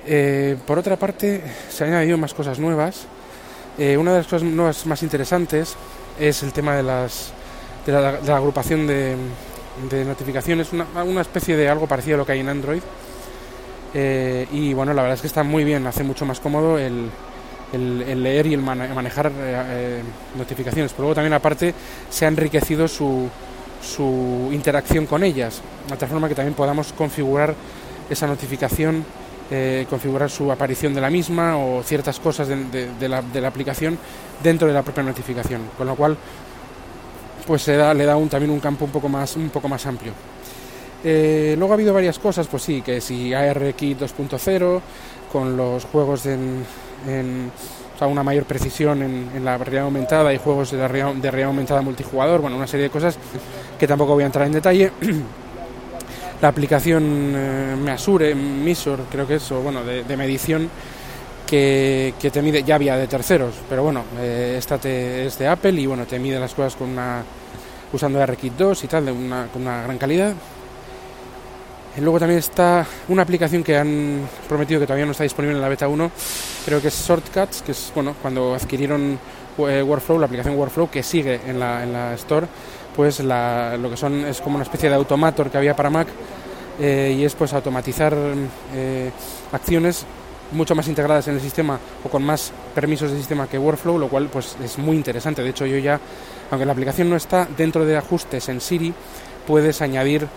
Eh, 0.05 0.55
por 0.65 0.79
otra 0.79 0.95
parte, 0.95 1.41
se 1.69 1.83
han 1.83 1.91
añadido 1.91 2.17
más 2.17 2.33
cosas 2.33 2.57
nuevas. 2.57 3.05
Eh, 3.77 3.97
una 3.97 4.11
de 4.11 4.17
las 4.19 4.27
cosas 4.27 4.43
nuevas 4.43 4.85
más 4.85 5.03
interesantes 5.03 5.75
es 6.19 6.41
el 6.43 6.51
tema 6.51 6.75
de, 6.75 6.83
las, 6.83 7.31
de 7.85 7.91
la 7.91 8.37
agrupación 8.37 8.87
de, 8.87 9.15
de 9.87 10.03
notificaciones, 10.03 10.69
una, 10.73 11.21
especie 11.21 11.55
de 11.55 11.69
algo 11.69 11.87
parecido 11.87 12.15
a 12.15 12.17
lo 12.19 12.25
que 12.25 12.33
hay 12.33 12.39
en 12.39 12.49
Android. 12.49 12.81
Eh, 13.93 14.47
y 14.51 14.73
bueno, 14.73 14.93
la 14.93 15.01
verdad 15.01 15.15
es 15.15 15.21
que 15.21 15.27
está 15.27 15.43
muy 15.43 15.63
bien, 15.63 15.87
hace 15.87 16.03
mucho 16.03 16.25
más 16.25 16.39
cómodo 16.39 16.77
el, 16.77 17.09
el, 17.73 18.23
leer 18.23 18.47
y 18.47 18.53
el 18.53 18.61
manejar 18.61 19.27
eh, 19.27 19.31
eh, 19.37 20.01
notificaciones. 20.37 20.91
Pero 20.91 21.03
luego 21.03 21.15
también 21.15 21.33
aparte 21.33 21.73
se 22.09 22.25
ha 22.25 22.27
enriquecido 22.27 22.87
su, 22.87 23.29
su 23.81 24.49
interacción 24.51 25.05
con 25.05 25.23
ellas, 25.23 25.61
de 25.89 25.97
tal 25.97 26.09
forma 26.09 26.27
que 26.27 26.35
también 26.35 26.55
podamos 26.55 26.91
configurar 26.93 27.55
esa 28.09 28.27
notificación, 28.27 29.05
configurar 29.89 30.29
su 30.29 30.51
aparición 30.51 30.93
de 30.93 31.01
la 31.01 31.09
misma 31.09 31.57
o 31.57 31.81
ciertas 31.81 32.19
cosas 32.19 32.47
de, 32.47 33.09
la, 33.09 33.23
de 33.23 33.41
la 33.41 33.47
aplicación 33.47 33.97
dentro 34.43 34.67
de 34.67 34.73
la 34.75 34.83
propia 34.83 35.01
notificación. 35.01 35.61
Con 35.75 35.87
lo 35.87 35.95
cual 35.95 36.15
pues 37.49 37.63
se 37.63 37.75
da, 37.75 37.95
le 37.95 38.05
da 38.05 38.15
un, 38.15 38.29
también 38.29 38.51
un 38.51 38.59
campo 38.59 38.85
un 38.85 38.91
poco 38.91 39.09
más, 39.09 39.35
un 39.35 39.49
poco 39.49 39.67
más 39.67 39.83
amplio. 39.87 40.11
Eh, 41.03 41.55
luego 41.57 41.73
ha 41.73 41.77
habido 41.77 41.95
varias 41.95 42.19
cosas, 42.19 42.45
pues 42.45 42.61
sí, 42.61 42.83
que 42.83 43.01
si 43.01 43.33
ARKit 43.33 44.01
2.0, 44.01 44.79
con 45.31 45.57
los 45.57 45.83
juegos 45.85 46.27
en, 46.27 46.63
una 48.01 48.21
mayor 48.21 48.43
precisión 48.45 49.01
en, 49.01 49.43
la 49.43 49.57
realidad 49.57 49.85
aumentada 49.85 50.31
y 50.31 50.37
juegos 50.37 50.69
de, 50.69 50.77
la 50.77 50.87
de 50.87 51.31
realidad 51.31 51.47
aumentada 51.47 51.81
multijugador, 51.81 52.39
bueno, 52.39 52.55
una 52.55 52.67
serie 52.67 52.83
de 52.83 52.91
cosas 52.91 53.17
que 53.79 53.87
tampoco 53.87 54.13
voy 54.13 54.21
a 54.21 54.27
entrar 54.27 54.45
en 54.45 54.53
detalle. 54.53 54.91
la 56.43 56.49
aplicación 56.49 57.33
eh, 57.35 57.75
Measure, 57.75 58.35
creo 59.09 59.27
que 59.27 59.37
es, 59.37 59.51
o 59.51 59.59
bueno, 59.61 59.83
de, 59.83 60.17
medición 60.17 60.69
que, 61.49 62.13
te 62.31 62.41
mide, 62.41 62.63
ya 62.63 62.75
había 62.75 62.95
de 62.95 63.07
terceros, 63.07 63.55
pero 63.67 63.83
bueno, 63.83 64.03
eh, 64.19 64.55
esta 64.57 64.77
te, 64.77 65.25
es 65.25 65.39
de 65.39 65.47
Apple 65.47 65.71
y 65.71 65.87
bueno, 65.87 66.05
te 66.05 66.19
mide 66.19 66.39
las 66.39 66.53
cosas 66.53 66.75
con 66.75 66.89
una 66.89 67.23
usando 67.91 68.23
RKit 68.23 68.53
2 68.53 68.83
y 68.83 68.87
tal, 68.87 69.05
de 69.05 69.11
una, 69.11 69.47
con 69.47 69.63
una 69.63 69.81
gran 69.81 69.97
calidad. 69.97 70.33
Y 71.97 72.01
luego 72.01 72.19
también 72.19 72.37
está 72.37 72.85
una 73.07 73.23
aplicación 73.23 73.63
que 73.63 73.75
han 73.75 74.21
prometido 74.47 74.79
que 74.79 74.85
todavía 74.85 75.07
no 75.07 75.11
está 75.11 75.23
disponible 75.23 75.55
en 75.55 75.61
la 75.61 75.69
beta 75.69 75.87
1, 75.87 76.11
creo 76.65 76.81
que 76.81 76.89
es 76.89 77.07
Shortcuts, 77.07 77.63
que 77.63 77.71
es 77.71 77.91
bueno, 77.95 78.15
cuando 78.21 78.53
adquirieron 78.53 79.19
eh, 79.57 79.81
Workflow, 79.81 80.19
la 80.19 80.27
aplicación 80.27 80.55
Workflow 80.55 80.89
que 80.89 81.01
sigue 81.01 81.41
en 81.47 81.59
la, 81.59 81.83
en 81.83 81.91
la 81.91 82.13
Store, 82.13 82.45
pues 82.95 83.21
la, 83.21 83.75
lo 83.75 83.89
que 83.89 83.97
son 83.97 84.23
es 84.25 84.39
como 84.39 84.55
una 84.55 84.63
especie 84.63 84.87
de 84.87 84.95
automator 84.95 85.49
que 85.49 85.57
había 85.57 85.75
para 85.75 85.89
Mac 85.89 86.07
eh, 86.79 87.15
y 87.17 87.25
es 87.25 87.33
pues 87.33 87.53
automatizar 87.53 88.15
eh, 88.75 89.11
acciones 89.51 90.05
mucho 90.51 90.75
más 90.75 90.87
integradas 90.87 91.27
en 91.27 91.35
el 91.35 91.41
sistema 91.41 91.79
o 92.03 92.09
con 92.09 92.23
más 92.23 92.51
permisos 92.73 93.11
de 93.11 93.17
sistema 93.17 93.47
que 93.47 93.57
Workflow, 93.57 93.97
lo 93.97 94.07
cual 94.07 94.29
pues 94.31 94.55
es 94.63 94.77
muy 94.77 94.95
interesante. 94.95 95.43
De 95.43 95.49
hecho, 95.49 95.65
yo 95.65 95.77
ya, 95.77 95.99
aunque 96.51 96.65
la 96.65 96.73
aplicación 96.73 97.09
no 97.09 97.15
está 97.15 97.47
dentro 97.57 97.85
de 97.85 97.97
ajustes 97.97 98.49
en 98.49 98.61
Siri, 98.61 98.93
puedes 99.47 99.81
añadir 99.81 100.27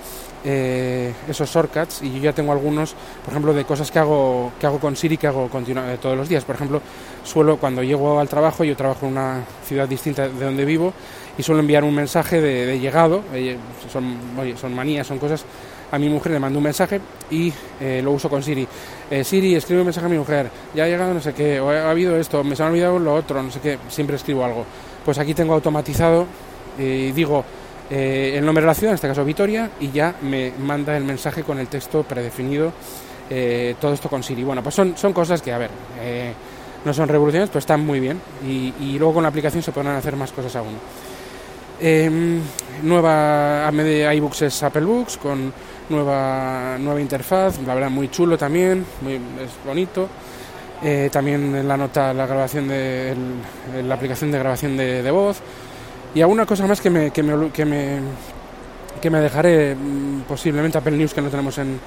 eh, 0.45 1.13
esos 1.29 1.49
shortcuts 1.49 2.03
y 2.03 2.15
yo 2.15 2.19
ya 2.19 2.33
tengo 2.33 2.51
algunos, 2.51 2.95
por 3.25 3.33
ejemplo, 3.33 3.55
de 3.55 3.65
cosas 3.65 3.91
que 3.93 4.01
hago 4.01 4.53
que 4.59 4.67
hago 4.67 4.81
con 4.81 4.97
Siri 4.97 5.17
que 5.17 5.29
hago 5.29 5.49
eh, 5.55 5.99
todos 6.01 6.17
los 6.17 6.29
días. 6.29 6.45
Por 6.45 6.57
ejemplo, 6.57 6.81
suelo 7.25 7.57
cuando 7.59 7.83
llego 7.83 8.19
al 8.19 8.29
trabajo, 8.29 8.65
yo 8.65 8.77
trabajo 8.77 9.07
en 9.07 9.13
una 9.13 9.45
ciudad 9.67 9.89
distinta 9.89 10.29
de 10.29 10.45
donde 10.45 10.65
vivo 10.65 10.93
y 11.39 11.43
suelo 11.43 11.61
enviar 11.61 11.85
un 11.85 11.95
mensaje 11.95 12.41
de, 12.41 12.79
llegado, 12.79 13.23
eh, 13.33 13.57
son, 13.91 14.17
son 14.61 14.75
manías, 14.75 15.07
son 15.07 15.19
cosas 15.19 15.45
a 15.93 15.99
mi 15.99 16.09
mujer 16.09 16.33
le 16.33 16.39
mando 16.39 16.59
un 16.59 16.65
mensaje 16.65 17.01
y 17.31 17.53
eh, 17.81 18.01
lo 18.03 18.13
uso 18.13 18.29
con 18.29 18.43
Siri. 18.43 18.67
Eh, 19.11 19.23
Siri, 19.23 19.55
escribe 19.55 19.83
un 19.83 19.87
mensaje 19.87 20.07
a 20.07 20.11
mi 20.11 20.19
mujer, 20.19 20.51
ya 20.75 20.85
ha 20.85 20.89
llegado 20.89 21.15
no 21.15 21.21
sé 21.21 21.33
qué, 21.35 21.61
o 21.61 21.71
ha, 21.71 21.91
habido 21.91 22.17
esto, 22.17 22.43
me 22.43 22.57
se 22.57 22.63
ha 22.63 22.67
olvidado 22.67 22.99
lo 22.99 23.15
otro, 23.15 23.43
no 23.43 23.51
sé 23.51 23.61
qué, 23.61 23.79
siempre 23.89 24.17
escribo 24.17 24.45
algo. 24.45 24.65
Pues 25.05 25.19
aquí 25.19 25.35
tengo 25.35 25.55
automatizado 25.55 26.27
y 26.79 27.13
digo 27.13 27.45
eh, 27.91 28.35
el 28.37 28.45
nombre 28.45 28.63
de 28.63 28.67
la 28.67 28.75
ciudad, 28.75 28.93
en 28.93 28.95
este 28.97 29.09
caso 29.09 29.25
Vitoria, 29.25 29.71
y 29.81 29.91
ya 29.91 30.15
me 30.23 30.53
manda 30.59 30.97
el 30.97 31.05
mensaje 31.05 31.43
con 31.43 31.59
el 31.59 31.69
texto 31.69 32.03
predefinido, 32.03 32.73
todo 33.81 33.95
esto 33.95 34.11
con 34.11 34.23
Siri. 34.23 34.45
Bueno, 34.45 34.63
pues 34.63 34.75
son, 34.75 34.95
son 34.97 35.15
cosas 35.15 35.41
que, 35.41 35.53
a 35.53 35.59
ver, 35.59 35.71
no 36.85 36.93
son 36.93 37.09
revoluciones, 37.09 37.49
pero 37.49 37.61
están 37.61 37.85
muy 37.85 38.01
bien 38.01 38.21
y, 38.47 38.99
luego 38.99 39.15
con 39.15 39.23
la 39.23 39.29
aplicación 39.29 39.63
se 39.63 39.73
podrán 39.73 39.97
hacer 39.97 40.17
más 40.17 40.33
cosas 40.33 40.57
aún. 40.57 40.77
Eh, 41.81 42.11
nueva 42.83 43.71
de 43.73 44.15
iBooks 44.17 44.43
es 44.43 44.63
Apple 44.63 44.85
Books 44.85 45.17
con 45.17 45.53
nueva 45.89 46.77
nueva 46.79 47.01
interfaz, 47.01 47.61
la 47.67 47.75
verdad 47.75 47.91
muy 47.91 48.11
chulo 48.11 48.39
también, 48.39 48.85
muy, 49.01 49.15
es 49.15 49.67
bonito. 49.67 50.09
Eh, 50.85 51.11
también 51.13 51.67
la 51.69 51.77
nota 51.77 52.13
la 52.13 52.27
grabación 52.27 52.67
de 52.67 53.15
la 53.85 53.95
aplicación 53.95 54.33
de 54.33 54.39
grabación 54.41 54.77
de, 54.77 55.11
voz 55.13 55.39
y 56.13 56.21
alguna 56.21 56.45
cosa 56.45 56.67
más 56.67 56.81
que 56.81 56.91
me 56.91 57.13
que 57.13 57.23
me, 57.23 57.51
que 57.53 57.65
me, 57.65 58.01
que 59.01 59.09
me 59.09 59.21
dejaré 59.21 59.77
mm, 59.77 60.23
posiblemente 60.23 60.79
Apple 60.79 60.97
News 60.97 61.15
que 61.15 61.23
no 61.23 61.29
tenemos 61.29 61.57
en, 61.59 61.79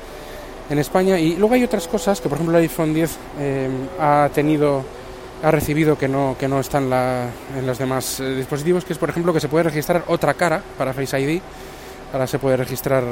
en 0.69 0.79
España 0.79 1.19
y 1.19 1.35
luego 1.35 1.55
hay 1.55 1.65
otras 1.65 1.89
cosas 1.89 2.21
que 2.21 2.29
por 2.29 2.37
ejemplo 2.37 2.57
el 2.57 2.63
iPhone 2.63 2.93
10 2.93 3.17
eh, 3.37 3.69
ha 3.99 4.29
tenido 4.33 4.85
ha 5.43 5.51
recibido 5.51 5.97
que 5.97 6.07
no, 6.07 6.35
que 6.39 6.47
no 6.47 6.59
está 6.59 6.77
en, 6.77 6.89
la, 6.89 7.27
en 7.57 7.67
los 7.67 7.77
demás 7.77 8.19
eh, 8.19 8.35
dispositivos, 8.35 8.85
que 8.85 8.93
es 8.93 8.99
por 8.99 9.09
ejemplo 9.09 9.33
que 9.33 9.39
se 9.39 9.49
puede 9.49 9.65
registrar 9.65 10.03
otra 10.07 10.33
cara 10.33 10.61
para 10.77 10.93
Face 10.93 11.19
ID, 11.19 11.41
ahora 12.13 12.25
se 12.27 12.39
puede 12.39 12.57
registrar 12.57 13.03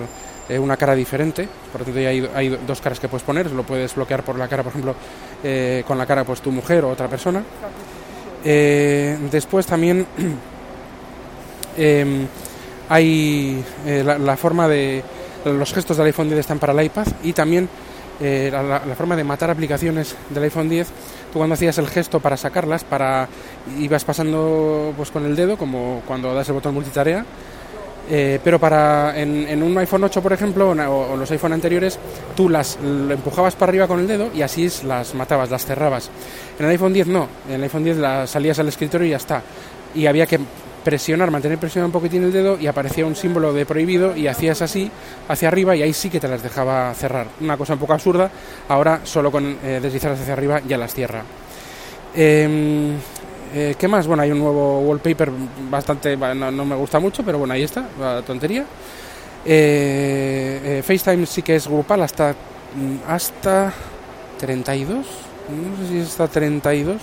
eh, 0.49 0.59
una 0.59 0.75
cara 0.75 0.93
diferente, 0.93 1.47
por 1.71 1.81
lo 1.81 1.85
tanto 1.85 2.01
ya 2.01 2.09
hay, 2.09 2.29
hay, 2.35 2.49
dos 2.67 2.81
caras 2.81 2.99
que 2.99 3.07
puedes 3.07 3.23
poner, 3.23 3.49
lo 3.51 3.63
puedes 3.63 3.95
bloquear 3.95 4.23
por 4.23 4.37
la 4.37 4.49
cara, 4.49 4.61
por 4.61 4.71
ejemplo, 4.71 4.93
eh, 5.41 5.85
con 5.87 5.97
la 5.97 6.05
cara 6.05 6.25
pues 6.25 6.41
tu 6.41 6.51
mujer 6.51 6.83
o 6.83 6.89
otra 6.89 7.07
persona. 7.07 7.41
Eh, 8.43 9.17
después 9.31 9.65
también 9.65 10.05
em, 11.77 12.27
hay 12.89 13.63
la, 13.85 14.35
forma 14.35 14.67
de 14.67 15.01
los 15.45 15.73
gestos 15.73 15.95
del 15.95 16.07
iPhone 16.07 16.27
10 16.27 16.41
están 16.41 16.59
para 16.59 16.73
el 16.73 16.85
iPad 16.85 17.07
y 17.23 17.31
también 17.31 17.69
la, 18.19 18.81
la, 18.85 18.95
forma 18.95 19.15
de 19.15 19.23
matar 19.23 19.49
aplicaciones 19.49 20.15
del 20.29 20.43
iPhone 20.43 20.69
10 20.69 20.87
tú 21.31 21.39
cuando 21.39 21.55
hacías 21.55 21.77
el 21.77 21.87
gesto 21.87 22.19
para 22.19 22.37
sacarlas 22.37 22.83
para 22.83 23.27
ibas 23.79 24.03
pasando 24.03 24.93
pues 24.95 25.09
con 25.09 25.25
el 25.25 25.35
dedo 25.35 25.57
como 25.57 26.03
cuando 26.05 26.33
das 26.33 26.47
el 26.49 26.55
botón 26.55 26.73
multitarea 26.73 27.25
eh, 28.09 28.39
pero 28.43 28.59
para 28.59 29.17
en, 29.19 29.47
en, 29.47 29.63
un 29.63 29.77
iPhone 29.77 30.03
8, 30.03 30.21
por 30.21 30.33
ejemplo, 30.33 30.71
o, 30.71 31.15
los 31.15 31.31
iPhone 31.31 31.53
anteriores, 31.53 31.97
tú 32.35 32.49
las 32.49 32.77
empujabas 32.77 33.55
para 33.55 33.69
arriba 33.69 33.87
con 33.87 33.99
el 33.99 34.07
dedo 34.07 34.29
y 34.33 34.41
así 34.41 34.69
las 34.85 35.15
matabas, 35.15 35.49
las 35.49 35.65
cerrabas. 35.65 36.09
En 36.59 36.65
el 36.65 36.71
iPhone 36.71 36.93
10 36.93 37.07
no, 37.07 37.27
en 37.47 37.55
el 37.55 37.63
iPhone 37.63 37.83
10 37.83 37.97
las 37.97 38.29
salías 38.29 38.59
al 38.59 38.67
escritorio 38.67 39.07
y 39.07 39.11
ya 39.11 39.17
está. 39.17 39.41
Y 39.95 40.05
había 40.05 40.25
que 40.25 40.39
presionar, 40.83 41.31
mantener 41.31 41.57
presionado 41.57 41.87
un 41.87 41.93
poquitín 41.93 42.23
el 42.23 42.33
dedo 42.33 42.59
y 42.59 42.67
aparecía 42.67 43.05
un 43.05 43.15
símbolo 43.15 43.53
de 43.53 43.65
prohibido 43.65 44.17
y 44.17 44.27
hacías 44.27 44.61
así 44.61 44.91
hacia 45.29 45.47
arriba 45.47 45.75
y 45.75 45.81
ahí 45.81 45.93
sí 45.93 46.09
que 46.09 46.19
te 46.19 46.27
las 46.27 46.43
dejaba 46.43 46.93
cerrar. 46.93 47.27
Una 47.39 47.55
cosa 47.57 47.73
un 47.73 47.79
poco 47.79 47.93
absurda, 47.93 48.29
ahora 48.67 48.99
solo 49.05 49.31
con 49.31 49.57
eh, 49.63 49.79
deslizarlas 49.81 50.19
hacia 50.19 50.33
arriba 50.33 50.61
ya 50.67 50.77
las 50.77 50.93
cierra. 50.93 51.23
Eh, 52.15 52.91
eh, 53.53 53.75
¿Qué 53.77 53.87
más? 53.87 54.07
Bueno, 54.07 54.23
hay 54.23 54.31
un 54.31 54.39
nuevo 54.39 54.79
wallpaper 54.79 55.31
bastante, 55.69 56.17
no, 56.17 56.51
no, 56.51 56.65
me 56.65 56.75
gusta 56.75 56.99
mucho, 56.99 57.23
pero 57.23 57.37
bueno, 57.37 57.53
ahí 57.53 57.63
está, 57.63 57.87
la 57.99 58.21
tontería. 58.21 58.65
Eh, 59.45 60.61
eh, 60.63 60.83
FaceTime 60.83 61.25
sí 61.25 61.41
que 61.41 61.55
es 61.55 61.67
grupal 61.67 62.01
hasta, 62.01 62.31
mm, 62.31 63.09
hasta 63.09 63.71
32, 64.39 64.97
no 65.49 65.77
sé 65.77 65.91
si 65.91 65.99
es 65.99 66.07
hasta 66.07 66.27
32. 66.27 67.01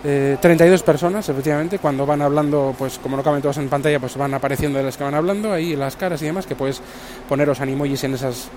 32 0.00 0.84
personas, 0.84 1.28
efectivamente, 1.28 1.80
cuando 1.80 2.06
van 2.06 2.22
hablando, 2.22 2.72
pues 2.78 3.00
como 3.00 3.16
no 3.16 3.22
caben 3.24 3.42
todos 3.42 3.56
en 3.56 3.68
pantalla, 3.68 3.98
pues 3.98 4.16
van 4.16 4.32
apareciendo 4.32 4.78
de 4.78 4.84
las 4.84 4.96
que 4.96 5.02
van 5.02 5.14
hablando, 5.14 5.52
ahí 5.52 5.74
las 5.74 5.96
caras 5.96 6.22
y 6.22 6.26
demás, 6.26 6.46
que 6.46 6.54
puedes 6.54 6.80
poneros 7.28 7.60
animojis 7.60 8.04
en 8.04 8.14
esas 8.14 8.48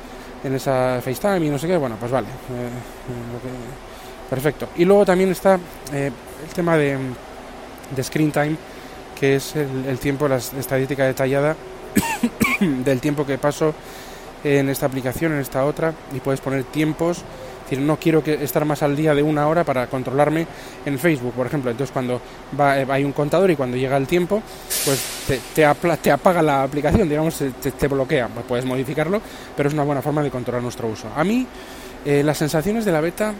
en 0.43 0.55
esa 0.55 1.01
FaceTime 1.03 1.45
y 1.45 1.49
no 1.49 1.57
sé 1.57 1.67
qué, 1.67 1.77
bueno, 1.77 1.95
pues 1.99 2.11
vale. 2.11 2.27
Perfecto. 4.31 4.69
Y 4.77 4.85
luego 4.85 5.05
también 5.05 5.29
está 5.29 5.59
eh, 5.91 6.09
el 6.41 6.53
tema 6.55 6.77
de, 6.77 6.97
de, 7.93 8.01
screen 8.01 8.31
time, 8.31 8.55
que 9.19 9.35
es 9.35 9.57
el, 9.57 9.99
tiempo, 9.99 10.25
la 10.25 10.37
estadística 10.37 11.05
detallada 11.05 11.57
del 12.61 13.01
tiempo 13.01 13.25
que 13.25 13.37
paso 13.37 13.73
en 14.41 14.69
esta 14.69 14.85
aplicación, 14.85 15.33
en 15.33 15.39
esta 15.39 15.65
otra, 15.65 15.93
y 16.15 16.21
puedes 16.21 16.39
poner 16.39 16.63
tiempos. 16.63 17.25
Decir, 17.65 17.83
no 17.85 17.97
quiero 17.97 18.23
que 18.23 18.41
estar 18.41 18.63
más 18.63 18.81
al 18.83 18.95
día 18.95 19.13
de 19.13 19.21
una 19.21 19.49
hora 19.49 19.65
para 19.65 19.87
controlarme 19.87 20.47
en 20.85 20.97
Facebook, 20.97 21.33
por 21.33 21.47
ejemplo. 21.47 21.69
Entonces, 21.69 21.91
cuando 21.91 22.21
va, 22.57 22.79
eh, 22.79 22.87
hay 22.89 23.03
un 23.03 23.11
contador 23.11 23.51
y 23.51 23.57
cuando 23.57 23.75
llega 23.75 23.97
el 23.97 24.07
tiempo, 24.07 24.41
pues 24.85 25.25
te, 25.27 25.41
te, 25.53 25.65
apla, 25.65 25.97
te 25.97 26.09
apaga 26.09 26.41
la 26.41 26.63
aplicación, 26.63 27.09
digamos, 27.09 27.35
te, 27.35 27.51
te 27.51 27.87
bloquea. 27.89 28.29
Pues 28.29 28.45
puedes 28.45 28.63
modificarlo, 28.63 29.21
pero 29.57 29.67
es 29.67 29.73
una 29.73 29.83
buena 29.83 30.01
forma 30.01 30.23
de 30.23 30.31
controlar 30.31 30.63
nuestro 30.63 30.87
uso. 30.87 31.09
A 31.13 31.25
mí, 31.25 31.45
eh, 32.05 32.23
las 32.23 32.37
sensaciones 32.37 32.85
de 32.85 32.93
la 32.93 33.01
beta 33.01 33.33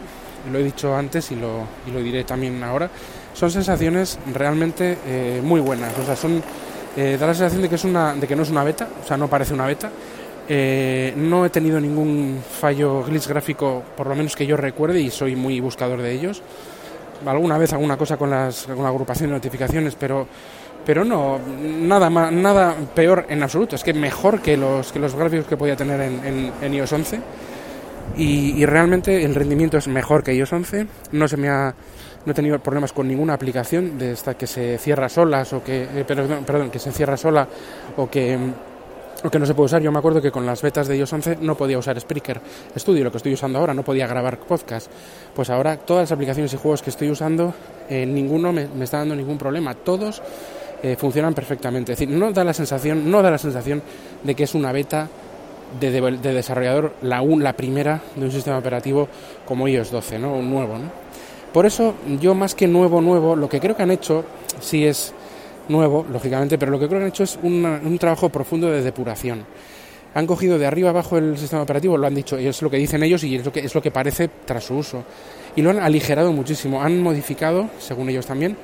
lo 0.52 0.60
he 0.60 0.64
dicho 0.64 0.96
antes 0.96 1.32
y 1.32 1.36
lo, 1.36 1.66
y 1.88 1.92
lo 1.92 2.00
diré 2.00 2.24
también 2.24 2.64
ahora, 2.64 2.90
son 3.34 3.52
sensaciones 3.52 4.20
realmente 4.34 4.98
eh, 5.06 5.42
muy 5.44 5.62
buenas. 5.62 5.98
O 5.98 6.06
sea, 6.06 6.16
son, 6.16 6.42
eh, 6.96 7.18
da 7.20 7.28
la 7.28 7.34
sensación 7.34 7.62
de 7.62 7.70
que, 7.70 7.76
es 7.76 7.84
una, 7.84 8.14
de 8.14 8.28
que 8.28 8.36
no 8.36 8.44
es 8.44 8.50
una 8.50 8.64
beta, 8.64 8.88
o 9.04 9.08
sea, 9.08 9.18
no 9.18 9.28
parece 9.28 9.54
una 9.54 9.66
beta. 9.66 9.90
Eh, 10.50 11.14
no 11.16 11.46
he 11.46 11.50
tenido 11.50 11.80
ningún 11.80 12.42
fallo 12.60 13.04
glitch 13.04 13.28
gráfico, 13.28 13.84
por 13.96 14.08
lo 14.08 14.16
menos 14.16 14.36
que 14.36 14.46
yo 14.46 14.58
recuerde, 14.58 15.00
y 15.00 15.10
soy 15.10 15.36
muy 15.36 15.60
buscador 15.60 16.02
de 16.02 16.12
ellos. 16.12 16.42
Alguna 17.26 17.58
vez 17.58 17.72
alguna 17.72 17.98
cosa 17.98 18.18
con, 18.18 18.32
las, 18.32 18.64
con 18.64 18.82
la 18.82 18.90
agrupación 18.90 19.30
de 19.30 19.36
notificaciones, 19.36 19.96
pero, 19.96 20.28
pero 20.84 21.06
no, 21.06 21.40
nada, 21.62 22.10
más, 22.10 22.32
nada 22.32 22.76
peor 22.96 23.28
en 23.30 23.44
absoluto. 23.44 23.76
Es 23.76 23.84
que 23.84 23.94
mejor 23.94 24.42
que 24.42 24.58
los, 24.58 24.92
que 24.92 25.00
los 25.00 25.16
gráficos 25.16 25.46
que 25.46 25.56
podía 25.56 25.76
tener 25.76 26.02
en, 26.02 26.26
en, 26.26 26.52
en 26.62 26.74
iOS 26.74 26.92
11 26.92 27.20
y, 28.18 28.66
realmente 28.66 29.24
el 29.24 29.36
rendimiento 29.36 29.78
es 29.78 29.88
mejor 29.88 30.24
que 30.24 30.34
iOS 30.34 30.54
11. 30.54 30.88
No 31.14 31.28
se 31.28 31.38
me 31.38 31.50
ha 31.50 31.74
no 32.24 32.34
he 32.34 32.36
tenido 32.36 32.60
problemas 32.60 32.94
con 32.94 33.08
ninguna 33.08 33.34
aplicación 33.34 33.98
de 33.98 34.12
esta 34.12 34.36
que 34.36 34.46
se 34.46 34.78
cierra 34.78 35.10
solas 35.10 35.54
o 35.54 35.64
que 35.64 35.84
eh, 35.84 36.06
perdón, 36.06 36.44
perdón, 36.46 36.70
que 36.70 36.78
se 36.78 36.92
cierra 36.92 37.18
sola 37.18 37.48
o 37.98 38.10
que 38.10 38.38
o 39.24 39.30
que 39.30 39.40
no 39.40 39.46
se 39.46 39.54
puede 39.54 39.66
usar. 39.66 39.82
Yo 39.82 39.92
me 39.92 40.00
acuerdo 40.00 40.22
que 40.22 40.32
con 40.32 40.46
las 40.46 40.62
betas 40.62 40.88
de 40.88 40.98
iOS 40.98 41.14
11 41.14 41.38
no 41.42 41.56
podía 41.56 41.78
usar 41.78 42.00
Spreaker 42.00 42.42
Studio, 42.78 43.04
lo 43.04 43.12
que 43.12 43.18
estoy 43.18 43.34
usando 43.34 43.60
ahora, 43.60 43.74
no 43.74 43.84
podía 43.84 44.08
grabar 44.08 44.40
podcast. 44.40 44.92
Pues 45.36 45.50
ahora 45.50 45.78
todas 45.78 46.04
las 46.04 46.12
aplicaciones 46.12 46.54
y 46.54 46.58
juegos 46.58 46.82
que 46.82 46.90
estoy 46.90 47.10
usando, 47.10 47.54
eh, 47.90 48.06
ninguno 48.06 48.52
me, 48.52 48.68
me, 48.68 48.84
está 48.84 48.98
dando 48.98 49.16
ningún 49.16 49.38
problema. 49.38 49.74
Todos 49.74 50.22
eh, 50.84 50.96
funcionan 50.96 51.34
perfectamente. 51.34 51.94
Es 51.94 52.00
decir, 52.00 52.16
no 52.16 52.32
da 52.32 52.44
la 52.44 52.54
sensación, 52.54 53.10
no 53.12 53.22
da 53.22 53.30
la 53.30 53.38
sensación 53.38 53.84
de 54.24 54.34
que 54.34 54.44
es 54.44 54.56
una 54.56 54.72
beta 54.72 55.08
de, 55.80 55.92
de, 55.92 56.02
de 56.18 56.34
desarrollador, 56.34 56.94
la, 57.02 57.22
un, 57.22 57.44
la 57.44 57.54
primera 57.54 58.02
de 58.16 58.26
un 58.26 58.32
sistema 58.32 58.58
operativo 58.58 59.08
como 59.46 59.68
iOS 59.68 59.92
12, 59.92 60.20
¿no? 60.20 60.34
Un 60.34 60.50
nuevo, 60.50 60.78
¿no? 60.78 60.92
Por 61.54 61.66
eso 61.66 61.96
yo 62.20 62.34
más 62.34 62.56
que 62.56 62.68
nuevo, 62.68 63.02
nuevo, 63.02 63.36
lo 63.36 63.50
que 63.50 63.60
creo 63.60 63.76
que 63.76 63.84
han 63.84 63.92
hecho, 63.92 64.24
sí 64.62 64.86
es 64.86 65.14
nuevo, 65.68 66.06
lógicamente, 66.10 66.58
pero 66.58 66.72
lo 66.72 66.80
que 66.80 66.88
creo 66.88 67.00
que 67.00 67.06
han 67.06 67.10
hecho 67.10 67.24
es 67.24 67.38
una, 67.44 67.82
un 67.84 67.98
trabajo 67.98 68.30
profundo 68.30 68.70
de 68.70 68.82
depuración. 68.82 69.46
Han 70.14 70.28
cogido 70.28 70.58
de 70.58 70.66
arriba 70.66 70.90
abajo 70.90 71.18
el 71.18 71.38
sistema 71.38 71.62
operativo, 71.62 71.98
lo 71.98 72.08
han 72.08 72.16
dicho, 72.16 72.38
es 72.38 72.62
lo 72.62 72.70
que 72.70 72.78
dicen 72.78 73.04
ellos 73.04 73.24
y 73.24 73.36
es 73.36 73.46
lo 73.46 73.52
que, 73.52 73.62
es 73.62 73.76
lo 73.76 73.82
que 73.82 73.92
parece 73.92 74.30
tras 74.46 74.64
su 74.66 74.76
uso. 74.76 75.04
Y 75.56 75.62
lo 75.62 75.70
han 75.70 75.80
aligerado 75.80 76.32
muchísimo, 76.32 76.82
han 76.82 77.02
modificado, 77.02 77.70
según 77.80 78.10
ellos 78.10 78.26
también, 78.26 78.56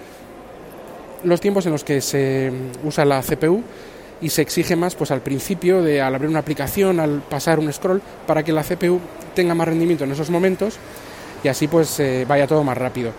los 1.24 1.42
tiempos 1.42 1.66
en 1.66 1.74
los 1.74 1.84
que 1.84 2.00
se 2.00 2.52
usa 2.84 3.04
la 3.04 3.22
CPU 3.22 3.64
y 4.22 4.30
se 4.30 4.42
exige 4.42 4.76
más 4.76 4.96
pues 4.96 5.12
al 5.12 5.22
principio 5.22 5.82
de 5.82 6.02
al 6.02 6.16
abrir 6.16 6.30
una 6.30 6.40
aplicación, 6.40 7.00
al 7.00 7.22
pasar 7.22 7.60
un 7.60 7.72
scroll, 7.72 8.02
para 8.26 8.44
que 8.44 8.52
la 8.52 8.64
CPU 8.64 9.00
tenga 9.36 9.54
más 9.54 9.68
rendimiento 9.68 10.04
en 10.04 10.12
esos 10.12 10.30
momentos 10.30 10.78
y 11.44 11.48
así 11.48 11.68
pues 11.68 12.00
eh, 12.00 12.26
vaya 12.28 12.48
todo 12.48 12.64
más 12.64 12.78
rápido. 12.78 13.12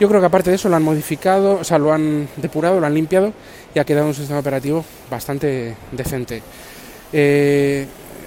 Yo 0.00 0.08
creo 0.08 0.20
que 0.20 0.26
aparte 0.26 0.50
de 0.50 0.56
eso 0.56 0.68
lo 0.68 0.76
han 0.76 0.82
modificado, 0.82 1.60
o 1.60 1.64
sea, 1.64 1.78
lo 1.78 1.92
han 1.92 2.28
depurado, 2.36 2.80
lo 2.80 2.86
han 2.86 2.94
limpiado 2.94 3.32
y 3.74 3.78
ha 3.78 3.84
quedado 3.84 4.06
un 4.06 4.14
sistema 4.14 4.40
operativo 4.40 4.84
bastante 5.10 5.76
decente. 5.92 6.42
Eh, 7.12 7.86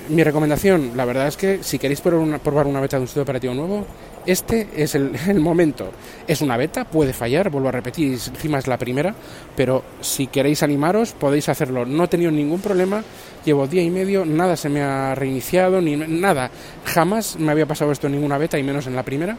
mi 0.10 0.24
recomendación, 0.24 0.92
la 0.96 1.06
verdad 1.06 1.28
es 1.28 1.38
que 1.38 1.64
si 1.64 1.80
queréis 1.80 2.02
probar 2.02 2.22
una, 2.22 2.38
probar 2.38 2.68
una 2.68 2.80
beta 2.80 2.98
de 2.98 3.02
un 3.02 3.08
sistema 3.08 3.24
operativo 3.24 3.54
nuevo, 3.54 3.86
este 4.26 4.68
es 4.76 4.96
el, 4.96 5.40
momento. 5.40 5.92
Es 6.28 6.42
una 6.42 6.58
beta, 6.58 6.86
puede 6.86 7.14
fallar, 7.14 7.50
vuelvo 7.50 7.70
a 7.70 7.72
repetir, 7.72 8.14
encima 8.14 8.60
es 8.60 8.68
la 8.68 8.78
primera, 8.78 9.14
pero 9.56 9.84
si 10.02 10.28
queréis 10.28 10.64
animaros 10.64 11.14
podéis 11.14 11.50
hacerlo. 11.50 11.86
No 11.86 12.06
he 12.06 12.08
tenido 12.08 12.32
ningún 12.32 12.62
problema, 12.62 13.04
llevo 13.44 13.68
día 13.68 13.84
y 13.84 13.90
medio, 13.90 14.26
nada 14.26 14.56
se 14.56 14.70
me 14.70 14.82
ha 14.82 15.16
reiniciado, 15.16 15.82
ni 15.82 15.96
nada. 15.96 16.50
Jamás 16.86 17.38
me 17.38 17.52
había 17.52 17.66
pasado 17.66 17.92
esto 17.92 18.08
en 18.08 18.14
ninguna 18.14 18.38
beta 18.38 18.58
y 18.58 18.64
menos 18.64 18.88
en 18.88 18.96
la 18.96 19.04
primera. 19.04 19.38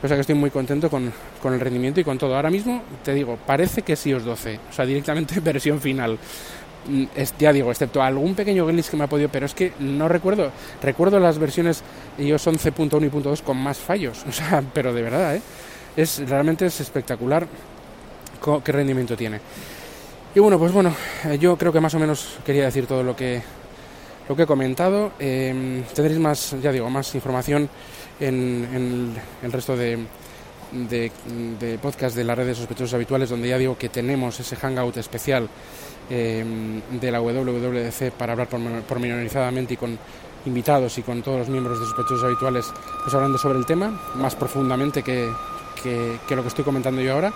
O 0.00 0.06
sea 0.06 0.16
que 0.16 0.20
estoy 0.20 0.36
muy 0.36 0.50
contento 0.50 0.88
con, 0.88 1.12
con 1.42 1.54
el 1.54 1.58
rendimiento 1.58 2.00
y 2.00 2.04
con 2.04 2.18
todo. 2.18 2.36
Ahora 2.36 2.50
mismo, 2.50 2.82
te 3.02 3.12
digo, 3.12 3.36
parece 3.44 3.82
que 3.82 3.94
es 3.94 4.06
iOS 4.06 4.24
12, 4.24 4.60
o 4.70 4.72
sea, 4.72 4.86
directamente 4.86 5.40
versión 5.40 5.80
final 5.80 6.18
ya 7.38 7.52
digo, 7.52 7.70
excepto 7.70 8.02
algún 8.02 8.34
pequeño 8.34 8.66
glitch 8.66 8.90
que 8.90 8.96
me 8.96 9.04
ha 9.04 9.08
podido, 9.08 9.28
pero 9.28 9.46
es 9.46 9.54
que 9.54 9.72
no 9.80 10.08
recuerdo, 10.08 10.50
recuerdo 10.82 11.18
las 11.20 11.38
versiones 11.38 11.82
iOS 12.18 12.46
11.1 12.46 13.06
y 13.06 13.10
.2 13.10 13.42
con 13.42 13.56
más 13.56 13.78
fallos, 13.78 14.24
o 14.28 14.32
sea, 14.32 14.62
pero 14.72 14.92
de 14.92 15.02
verdad, 15.02 15.36
¿eh? 15.36 15.42
es 15.96 16.28
realmente 16.28 16.66
es 16.66 16.80
espectacular 16.80 17.46
qué 18.64 18.72
rendimiento 18.72 19.16
tiene. 19.16 19.40
Y 20.34 20.40
bueno, 20.40 20.58
pues 20.58 20.72
bueno, 20.72 20.94
yo 21.40 21.56
creo 21.56 21.72
que 21.72 21.80
más 21.80 21.94
o 21.94 21.98
menos 21.98 22.38
quería 22.44 22.64
decir 22.64 22.86
todo 22.86 23.02
lo 23.02 23.16
que 23.16 23.42
lo 24.28 24.36
que 24.36 24.42
he 24.42 24.46
comentado. 24.46 25.12
Eh, 25.18 25.82
tendréis 25.94 26.20
más, 26.20 26.54
ya 26.62 26.70
digo, 26.70 26.88
más 26.90 27.14
información 27.14 27.68
en, 28.20 28.68
en 28.72 29.14
el 29.42 29.52
resto 29.52 29.74
de, 29.76 29.98
de, 30.72 31.78
podcast 31.80 32.16
de 32.16 32.24
las 32.24 32.36
redes 32.36 32.58
sospechosos 32.58 32.94
habituales, 32.94 33.30
donde 33.30 33.48
ya 33.48 33.58
digo 33.58 33.76
que 33.76 33.88
tenemos 33.88 34.38
ese 34.40 34.56
hangout 34.56 34.96
especial 34.96 35.48
eh, 36.10 36.44
de 36.90 37.10
la 37.10 37.20
WWDC 37.20 38.12
para 38.12 38.32
hablar 38.32 38.48
pormenorizadamente 38.48 39.74
y 39.74 39.76
con 39.76 39.98
invitados 40.46 40.96
y 40.98 41.02
con 41.02 41.22
todos 41.22 41.40
los 41.40 41.48
miembros 41.48 41.78
de 41.80 41.86
sospechosos 41.86 42.24
habituales, 42.24 42.72
pues 43.02 43.14
hablando 43.14 43.38
sobre 43.38 43.58
el 43.58 43.66
tema 43.66 44.00
más 44.14 44.34
profundamente 44.34 45.02
que, 45.02 45.30
que, 45.82 46.18
que, 46.26 46.36
lo 46.36 46.42
que 46.42 46.48
estoy 46.48 46.64
comentando 46.64 47.00
yo 47.00 47.14
ahora. 47.14 47.32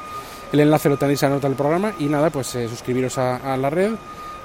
El 0.53 0.61
enlace 0.61 0.91
lo 0.91 0.99
tenéis 0.99 1.23
en 1.23 1.31
la 1.31 1.37
nota 1.37 1.49
del 1.49 1.57
programa 1.57 1.95
y 1.99 2.05
nada, 2.05 2.29
pues 2.29 2.55
eh, 2.57 2.69
suscribiros 2.69 3.17
a, 3.17 3.57
la 3.57 3.71
red, 3.71 3.93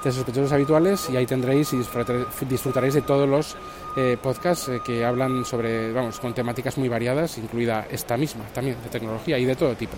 de 0.02 0.12
sospechosos 0.12 0.52
habituales 0.52 1.08
y 1.10 1.16
ahí 1.16 1.26
tendréis 1.26 1.72
y 1.72 1.78
disfrutaréis 1.78 2.94
de 2.94 3.02
todos 3.02 3.28
los 3.28 3.56
eh, 3.96 4.16
podcasts 4.22 4.68
eh, 4.68 4.80
que 4.84 5.04
hablan 5.04 5.44
sobre, 5.44 5.92
vamos, 5.92 6.20
con 6.20 6.34
temáticas 6.34 6.78
muy 6.78 6.88
variadas, 6.88 7.38
incluida 7.38 7.86
esta 7.90 8.16
misma 8.16 8.44
también, 8.52 8.76
de 8.82 8.88
tecnología 8.88 9.38
y 9.38 9.44
de 9.44 9.56
todo 9.56 9.74
tipo. 9.74 9.96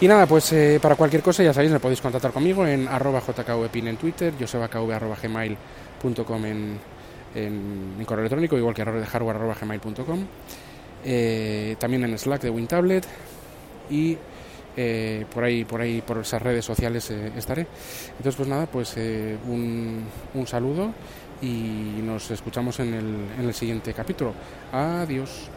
Y 0.00 0.08
nada, 0.08 0.26
pues 0.26 0.52
eh, 0.52 0.78
para 0.80 0.96
cualquier 0.96 1.22
cosa 1.22 1.42
ya 1.42 1.52
sabéis, 1.52 1.72
me 1.72 1.80
podéis 1.80 2.00
contactar 2.00 2.32
conmigo 2.32 2.66
en 2.66 2.88
arroba 2.88 3.20
jkvpin 3.20 3.88
en 3.88 3.96
Twitter, 3.96 4.32
josebakv.gmail.com 4.38 6.46
en, 6.46 6.78
en, 7.34 7.94
en 7.98 8.04
correo 8.04 8.22
electrónico, 8.22 8.56
igual 8.56 8.74
que 8.74 8.84
de 8.84 9.06
hardware.gmail.com. 9.06 10.26
Eh, 11.04 11.76
también 11.78 12.04
en 12.04 12.18
Slack 12.18 12.42
de 12.42 12.50
WinTablet 12.50 13.06
y 13.88 14.18
eh, 14.76 15.26
por 15.32 15.44
ahí, 15.44 15.64
por 15.64 15.80
ahí, 15.80 16.00
por 16.00 16.18
esas 16.18 16.40
redes 16.42 16.64
sociales 16.64 17.10
eh, 17.10 17.32
estaré. 17.36 17.66
Entonces, 18.10 18.36
pues 18.36 18.48
nada, 18.48 18.66
pues 18.66 18.96
un, 18.96 20.04
un, 20.34 20.46
saludo 20.46 20.92
y 21.42 22.00
nos 22.02 22.30
escuchamos 22.30 22.80
en 22.80 22.94
el, 22.94 23.16
en 23.38 23.46
el 23.46 23.54
siguiente 23.54 23.92
capítulo. 23.92 24.32
Adiós. 24.72 25.50